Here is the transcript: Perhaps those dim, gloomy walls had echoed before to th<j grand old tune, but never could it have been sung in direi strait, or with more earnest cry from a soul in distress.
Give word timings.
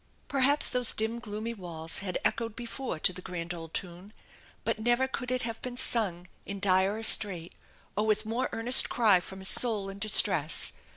Perhaps 0.27 0.71
those 0.71 0.93
dim, 0.93 1.19
gloomy 1.19 1.53
walls 1.53 1.99
had 1.99 2.17
echoed 2.25 2.55
before 2.55 2.97
to 2.97 3.13
th<j 3.13 3.21
grand 3.23 3.53
old 3.53 3.71
tune, 3.71 4.13
but 4.63 4.79
never 4.79 5.07
could 5.07 5.29
it 5.29 5.43
have 5.43 5.61
been 5.61 5.77
sung 5.77 6.27
in 6.43 6.59
direi 6.59 7.05
strait, 7.05 7.53
or 7.95 8.07
with 8.07 8.25
more 8.25 8.49
earnest 8.51 8.89
cry 8.89 9.19
from 9.19 9.41
a 9.41 9.45
soul 9.45 9.89
in 9.89 9.99
distress. 9.99 10.73